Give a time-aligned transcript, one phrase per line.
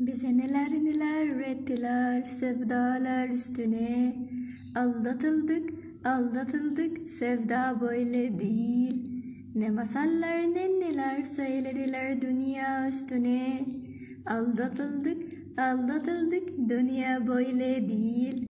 [0.00, 4.16] Bize neler neler ürettiler sevdalar üstüne.
[4.76, 5.70] Aldatıldık
[6.04, 9.22] aldatıldık sevda böyle değil.
[9.54, 13.64] Ne masallar ne neler söylediler dünya üstüne.
[14.26, 15.22] Aldatıldık
[15.58, 18.46] aldatıldık dünya böyle değil.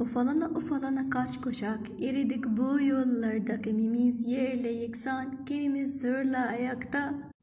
[0.00, 3.58] Ufalana ufalana kaç kuşak eridik bu yollarda.
[3.58, 7.33] Kimimiz yerle yeksan kimimiz zırla ayakta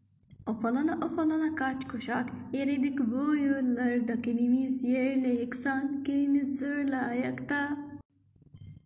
[0.48, 2.30] Ofalana ofalana kaç kuşak.
[2.54, 7.77] Eridik bu yıllarda Kimimiz yerle yeksan kimimiz zırla ayakta.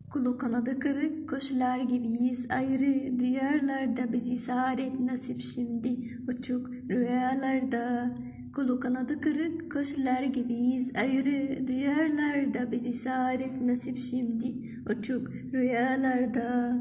[0.10, 3.20] Kulu kanadı kırık kuşlar gibiyiz ayrı.
[3.20, 5.98] Diyarlarda bizi saadet nasip şimdi
[6.28, 8.16] uçuk rüyalarda.
[8.56, 11.68] Kulu kanadı kırık kuşlar gibiyiz ayrı.
[11.68, 14.54] Diyarlarda bizi saadet nasip şimdi
[14.90, 16.78] uçuk rüyalarda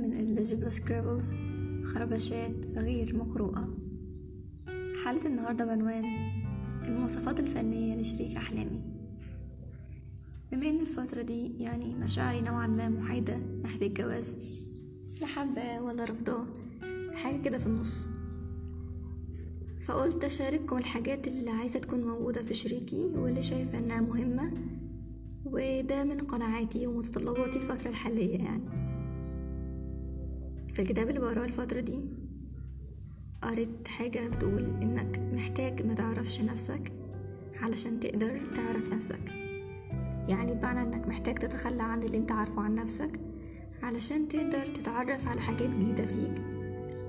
[0.00, 1.32] من الليجبل سكريبلز
[1.84, 3.76] خربشات غير مقروءة.
[5.04, 6.04] حلقة النهاردة بعنوان
[6.84, 8.82] المواصفات الفنية لشريك أحلامي.
[10.52, 14.36] بما إن الفترة دي يعني مشاعري نوعا ما محايدة ناحية الجواز
[15.20, 16.46] لا حابة ولا رافضاه
[17.14, 18.06] حاجة كده في النص.
[19.82, 24.54] فقلت أشارككم الحاجات اللي عايزة تكون موجودة في شريكي واللي شايفة إنها مهمة
[25.44, 28.79] وده من قناعاتي ومتطلباتي الفترة الحالية يعني.
[30.80, 32.10] في الكتاب اللي بقراه الفترة دي
[33.42, 36.92] قريت حاجة بتقول إنك محتاج ما تعرفش نفسك
[37.62, 39.20] علشان تقدر تعرف نفسك.
[40.28, 43.10] يعني بمعنى إنك محتاج تتخلى عن اللي أنت عارفه عن نفسك
[43.82, 46.42] علشان تقدر تتعرف على حاجات جديدة فيك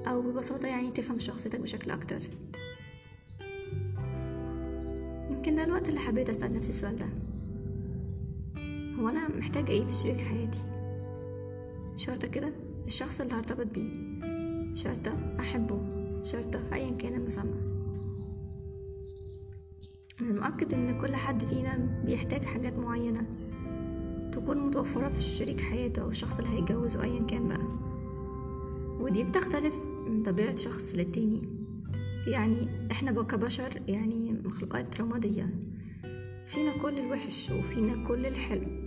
[0.08, 2.20] أو ببساطة يعني تفهم شخصيتك بشكل أكتر.
[5.30, 7.10] يمكن ده الوقت اللي حبيت أسأل نفسي السؤال ده.
[9.00, 10.62] هو أنا محتاجة إيه في شريك حياتي؟
[11.96, 12.54] شرطة كده؟
[12.88, 13.92] الشخص اللي هرتبط بيه.
[14.76, 15.82] شرطة أحبه.
[16.24, 17.72] شرطة أيا كان المسمى.
[20.22, 23.26] من المؤكد إن كل حد فينا بيحتاج حاجات معينة
[24.34, 27.68] تكون متوفرة في شريك حياته أو الشخص اللي هيتجوزه أيا كان بقى.
[29.00, 29.76] ودي بتختلف
[30.08, 31.50] من طبيعة شخص للتاني.
[32.28, 35.60] يعني إحنا كبشر يعني مخلوقات رمادية
[36.46, 38.81] فينا كل الوحش وفينا كل الحلو.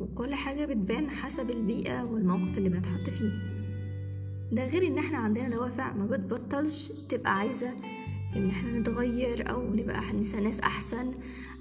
[0.00, 3.32] وكل حاجة بتبان حسب البيئة والموقف اللي بنتحط فيه.
[4.52, 7.76] ده غير إن إحنا عندنا دوافع ما بتبطلش تبقى عايزة
[8.36, 10.00] إن إحنا نتغير أو نبقى
[10.40, 11.12] ناس أحسن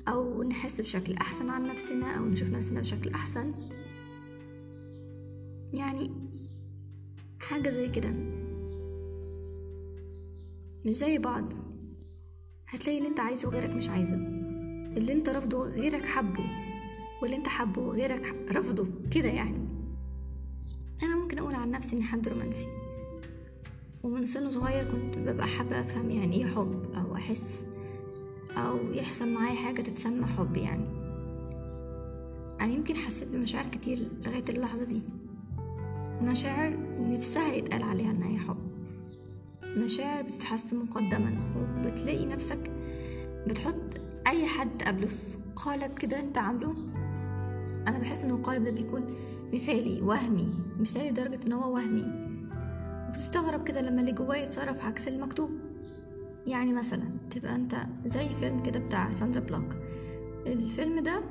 [0.08, 3.54] أو نحس بشكل أحسن عن نفسنا أو نشوف نفسنا بشكل أحسن.
[5.74, 6.12] يعني
[7.40, 8.10] حاجة زي كده.
[10.86, 11.54] مش زي بعض.
[12.68, 14.16] هتلاقي اللي أنت عايزه غيرك مش عايزه.
[14.98, 16.69] اللي أنت رافضه غيرك حبه.
[17.22, 19.68] واللي انت حبه غيرك رفضه كده يعني.
[21.03, 22.68] أنا ممكن أقول عن نفسي إني حد رومانسي.
[24.03, 27.66] ومن سن صغير كنت ببقى حابة أفهم يعني إيه حب أو أحس
[28.57, 30.85] أو يحصل معايا حاجة تتسمى حب يعني.
[32.62, 35.01] أنا يمكن حسيت بمشاعر كتير لغاية اللحظة دي.
[36.22, 38.57] مشاعر نفسها يتقال عليها إنها هي حب.
[39.63, 42.72] مشاعر بتتحس مقدما وبتلاقي نفسك
[43.47, 45.07] بتحط أي حد قبله.
[45.07, 45.25] في
[45.56, 46.75] قالب كده أنت عامله
[47.88, 49.06] أنا بحس ان القالب ده بيكون
[49.54, 52.06] مثالي وهمي مثالي لدرجة إن هو وهمي.
[53.10, 55.50] وبتستغرب كده لما اللي جواه يتصرف عكس المكتوب.
[56.48, 57.76] يعني مثلا تبقى أنت
[58.06, 59.76] زي فيلم كده بتاع ساندرا بلوك.
[60.48, 61.22] الفيلم ده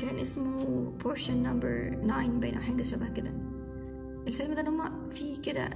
[0.00, 0.64] كان اسمه
[1.04, 3.32] Potion number 9 باين حاجة شبه كده.
[4.26, 5.70] الفيلم ده هما فيه كده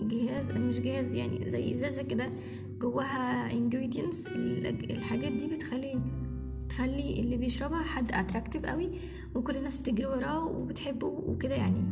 [0.00, 2.32] جهاز مش جهاز يعني زي إزازة كده
[2.78, 4.26] جواها ingredients
[4.90, 6.02] الحاجات دي بتخلي
[6.80, 8.90] تخلي اللي بيشربها حد attractive قوي
[9.34, 11.84] وكل الناس بتجري وراه وبتحبه وكده يعني.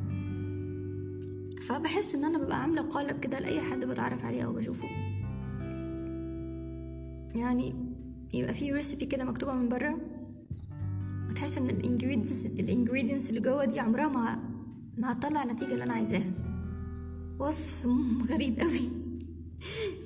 [1.68, 4.88] فبحس إن أنا ببقى عاملة قالب كده لأي حد بتعرف عليه أو بشوفه.
[7.34, 7.74] يعني
[8.34, 9.98] يبقى في recipe كده مكتوبة من بره
[11.30, 14.38] وتحس إن ال ingredients ال ingredients اللي جوه دي عمرها ما
[14.98, 16.32] ما هتطلع النتيجه اللي أنا عايزاها.
[17.38, 17.86] وصف
[18.32, 18.90] غريب قوي.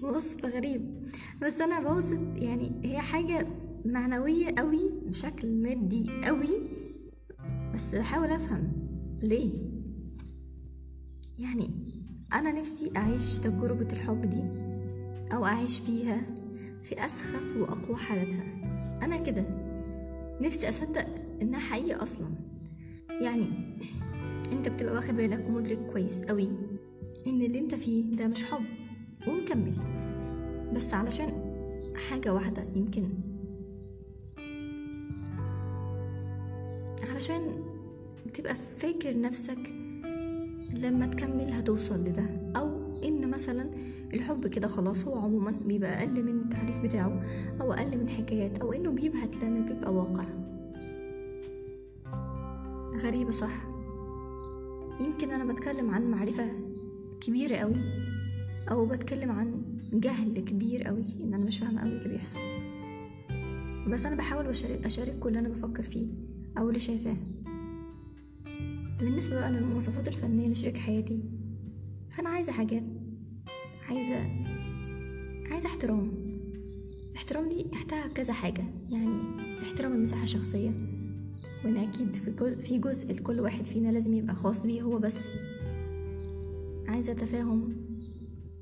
[0.12, 1.06] وصف غريب.
[1.42, 6.64] بس أنا بوصف يعني هي حاجة معنوية قوي بشكل مادي قوي
[7.74, 8.72] بس بحاول أفهم.
[9.22, 9.50] ليه؟
[11.38, 11.70] يعني
[12.32, 14.42] أنا نفسي أعيش تجربة الحب دي
[15.34, 16.22] أو أعيش فيها
[16.82, 18.44] في أسخف وأقوى حالتها
[19.02, 19.44] أنا كده.
[20.40, 21.06] نفسي أصدق
[21.42, 22.28] إنها حقيقة أصلا.
[23.20, 23.48] يعني
[24.52, 26.48] أنت بتبقى واخد بالك ومدرك كويس قوي
[27.26, 28.64] إن اللي أنت فيه ده مش حب
[29.28, 29.74] ومكمل.
[30.74, 31.52] بس علشان
[32.10, 33.08] حاجة واحدة يمكن
[37.22, 37.62] علشان
[38.34, 39.58] تبقى فاكر نفسك
[40.74, 42.24] لما تكمل هتوصل لده.
[42.56, 43.70] أو إن مثلا
[44.14, 47.22] الحب كده خلاص هو عموما بيبقى أقل من التعريف بتاعه
[47.60, 50.22] أو أقل من حكايات أو إنه بيبهت لما بيبقى واقع.
[53.02, 53.68] غريبة صح؟
[55.00, 56.48] يمكن أنا بتكلم عن معرفة
[57.20, 57.82] كبيرة قوي
[58.70, 62.38] أو بتكلم عن جهل كبير قوي إن أنا مش فاهمة قوي اللي بيحصل.
[63.88, 66.31] بس أنا بحاول اشارك اشارككم اللي أنا بفكر فيه.
[66.58, 67.16] أو اللي شايفاه.
[69.00, 71.22] بالنسبة بقى للمواصفات الفنية لشريك حياتي
[72.10, 72.82] فأنا عايزة حاجات
[73.88, 74.16] عايزة
[75.52, 76.12] عايزة احترام.
[77.16, 79.18] احترام دي تحتها كذا حاجة يعني
[79.62, 80.70] احترام المساحة الشخصية
[81.64, 85.18] وإن أكيد في جزء, في جزء لكل واحد فينا لازم يبقى خاص بيه هو بس.
[86.88, 87.74] عايزة تفاهم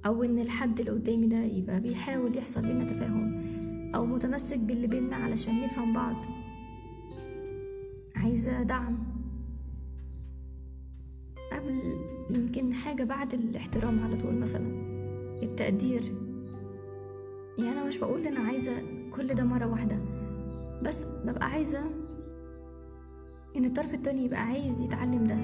[0.06, 3.40] أو إن الحد اللي قدامي ده يبقى بيحاول يحصل بينا تفاهم
[3.94, 6.16] أو متمسك باللي بينا علشان نفهم بعض.
[8.22, 8.98] عايزة دعم.
[11.52, 11.96] قبل
[12.30, 14.66] يمكن حاجة بعد الاحترام على طول مثلا.
[15.42, 16.02] التقدير.
[17.58, 18.72] يعني أنا مش بقول أنا عايزة
[19.10, 19.98] كل ده مرة واحدة.
[20.82, 21.80] بس ببقى عايزة
[23.56, 25.36] إن الطرف التاني يبقى عايز يتعلم ده.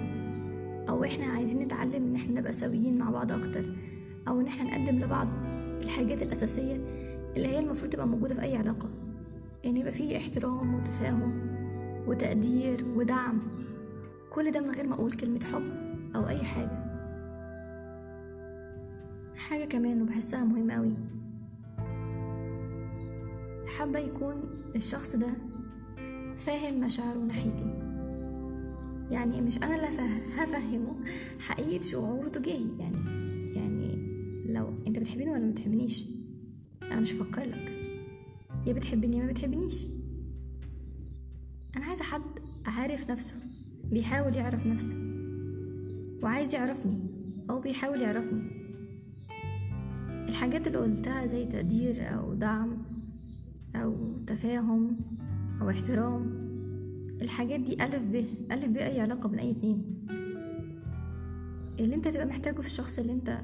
[0.89, 3.77] أو إحنا عايزين نتعلم إن إحنا نبقى سويين مع بعض أكتر.
[4.29, 5.29] أو إن إحنا نقدم لبعض
[5.85, 6.77] الحاجات الأساسية
[7.37, 8.89] اللي هي المفروض تبقى موجودة في أي علاقة.
[9.65, 11.56] يعني يبقى فيه احترام وتفاهم.
[12.07, 13.39] وتقدير ودعم.
[14.31, 15.63] كل ده من غير ما أقول كلمة حب
[16.17, 16.87] أو أي حاجة.
[19.37, 20.95] حاجة كمان وبحسها مهمة أوي.
[23.79, 24.43] حابة يكون
[24.77, 25.29] الشخص ده
[26.37, 27.75] فاهم مشاعره ناحيتي.
[29.11, 29.87] يعني مش أنا اللي
[30.39, 30.95] هفهمه
[31.41, 32.79] حقيقة شعوره تجاهي.
[32.79, 32.97] يعني
[33.55, 33.97] يعني
[34.53, 36.07] لو أنت بتحبني ولا ما بتحبنيش؟
[36.83, 37.73] أنا مش هفكر لك.
[38.67, 39.87] يا بتحبني يا ما بتحبنيش.
[41.97, 43.35] عايزة حد عارف نفسه
[43.85, 44.97] بيحاول يعرف نفسه
[46.23, 46.99] وعايز يعرفني
[47.51, 48.43] أو بيحاول يعرفني.
[50.29, 52.77] الحاجات اللي قلتها زي تقدير أو دعم
[53.77, 54.97] أو تفاهم
[55.61, 56.23] أو احترام
[57.23, 58.15] الحاجات دي ألف ب
[58.53, 60.07] ألف ب أي علاقة بين أي اتنين.
[61.81, 63.39] اللي انت تبقى محتاجه في الشخص اللي انت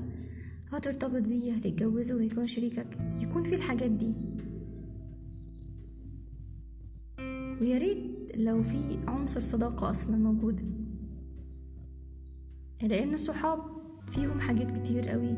[0.72, 4.14] هترتبط بيه هتتجوزه ويكون شريكك يكون فيه الحاجات دي.
[7.60, 10.60] ويا ريت لو في عنصر صداقة أصلا موجود.
[12.82, 13.60] لأن الصحاب
[14.06, 15.36] فيهم حاجات كتير قوي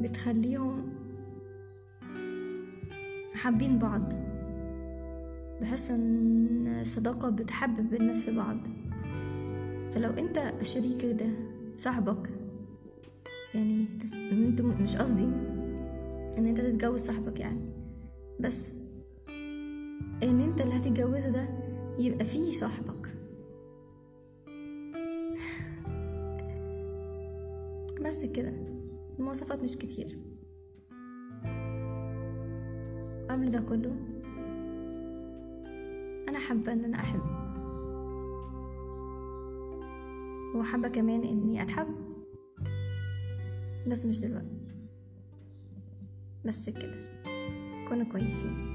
[0.00, 0.92] بتخليهم
[3.34, 4.12] حابين بعض.
[5.60, 8.56] بحس إن الصداقة بتحبب الناس في بعض.
[9.92, 11.30] فلو أنت شريكك ده
[11.76, 12.30] صاحبك
[13.54, 13.86] يعني
[14.32, 15.24] أنتم مش قصدي
[16.38, 17.60] إن أنت تتجوز صاحبك يعني
[18.40, 18.74] بس
[20.22, 21.61] إن أنت اللي هتتجوزه ده
[21.98, 23.14] يبقى فيه صاحبك.
[28.04, 28.52] بس كده
[29.18, 30.18] المواصفات مش كتير.
[33.30, 33.96] قبل ده كله
[36.28, 37.20] أنا حابة إن أنا أحب.
[40.54, 41.86] وحابة كمان إني أتحب.
[43.86, 44.60] بس مش دلوقتي.
[46.44, 47.10] بس كده
[47.88, 48.71] كونوا كويسين.